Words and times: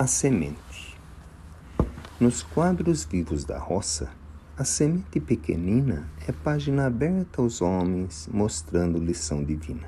A 0.00 0.06
semente. 0.06 0.96
Nos 2.18 2.42
quadros 2.42 3.04
vivos 3.04 3.44
da 3.44 3.58
roça, 3.58 4.08
a 4.56 4.64
semente 4.64 5.20
pequenina 5.20 6.08
é 6.26 6.32
página 6.32 6.86
aberta 6.86 7.42
aos 7.42 7.60
homens, 7.60 8.26
mostrando 8.32 8.98
lição 8.98 9.44
divina. 9.44 9.86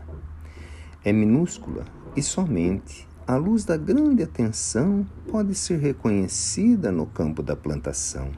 É 1.02 1.14
minúscula 1.14 1.86
e 2.14 2.22
somente 2.22 3.08
a 3.26 3.36
luz 3.36 3.64
da 3.64 3.78
grande 3.78 4.22
atenção 4.22 5.06
pode 5.30 5.54
ser 5.54 5.78
reconhecida 5.78 6.92
no 6.92 7.06
campo 7.06 7.42
da 7.42 7.56
plantação. 7.56 8.30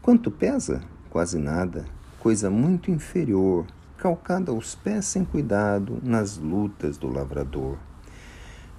Quanto 0.00 0.30
pesa? 0.30 0.82
Quase 1.10 1.38
nada, 1.38 1.84
coisa 2.18 2.48
muito 2.48 2.90
inferior, 2.90 3.66
calcada 3.98 4.52
aos 4.52 4.74
pés 4.74 5.04
sem 5.04 5.22
cuidado 5.22 5.98
nas 6.02 6.38
lutas 6.38 6.96
do 6.96 7.12
lavrador. 7.12 7.76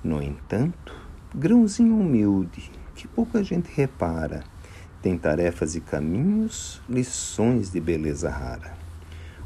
No 0.04 0.24
entanto, 0.24 1.09
grãozinho 1.34 1.96
humilde 1.96 2.72
que 2.96 3.08
pouca 3.08 3.44
gente 3.44 3.70
repara, 3.74 4.44
tem 5.02 5.18
tarefas 5.18 5.76
e 5.76 5.80
caminhos, 5.80 6.82
lições 6.90 7.72
de 7.72 7.80
beleza 7.80 8.30
rara. 8.30 8.74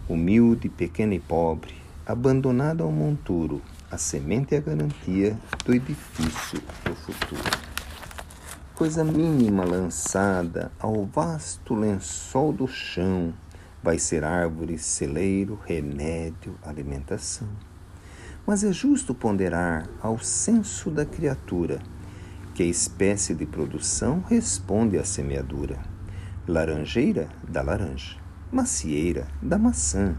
Humilde, 0.07 0.70
pequena 0.70 1.13
e 1.13 1.20
pobre, 1.20 1.76
abandonada 2.05 2.84
ao 2.84 2.91
monturo, 2.91 3.62
a 3.91 3.98
semente 3.98 4.55
é 4.55 4.57
a 4.57 4.62
garantia 4.62 5.38
do 5.66 5.73
edifício 5.73 6.59
do 6.84 6.95
futuro. 6.95 7.43
Coisa 8.73 9.04
mínima 9.04 9.63
lançada 9.63 10.71
ao 10.79 11.05
vasto 11.05 11.76
lençol 11.76 12.52
do 12.52 12.68
chão, 12.68 13.34
vai 13.84 13.99
ser 13.99 14.23
árvore, 14.23 14.79
celeiro, 14.79 15.59
remédio, 15.65 16.55
alimentação. 16.63 17.73
Mas 18.45 18.61
é 18.63 18.73
justo 18.73 19.15
ponderar 19.15 19.88
ao 20.02 20.20
senso 20.20 20.91
da 20.91 21.05
criatura 21.05 21.79
que 22.53 22.61
a 22.61 22.65
espécie 22.65 23.34
de 23.34 23.45
produção 23.45 24.21
responde 24.27 24.97
à 24.97 25.05
semeadura. 25.05 25.79
Laranjeira 26.45 27.29
da 27.48 27.62
laranja, 27.62 28.18
macieira 28.51 29.27
da 29.41 29.57
maçã, 29.57 30.18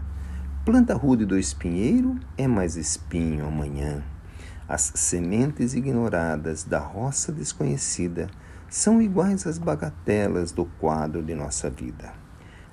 planta 0.65 0.95
rude 0.95 1.23
do 1.23 1.37
espinheiro 1.37 2.19
é 2.35 2.47
mais 2.47 2.75
espinho 2.75 3.45
amanhã. 3.45 4.03
As 4.67 4.91
sementes 4.95 5.75
ignoradas 5.75 6.63
da 6.63 6.79
roça 6.79 7.31
desconhecida 7.31 8.27
são 8.67 8.99
iguais 8.99 9.45
às 9.45 9.59
bagatelas 9.59 10.51
do 10.51 10.65
quadro 10.65 11.21
de 11.21 11.35
nossa 11.35 11.69
vida. 11.69 12.11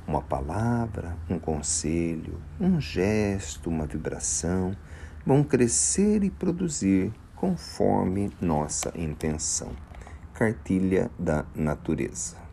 Uma 0.06 0.22
palavra, 0.22 1.14
um 1.28 1.38
conselho, 1.38 2.40
um 2.58 2.80
gesto, 2.80 3.68
uma 3.68 3.86
vibração 3.86 4.74
vão 5.24 5.42
crescer 5.42 6.24
e 6.24 6.30
produzir 6.30 7.12
conforme 7.34 8.30
nossa 8.40 8.92
intenção. 8.96 9.70
Cartilha 10.32 11.10
da 11.18 11.44
Natureza. 11.54 12.52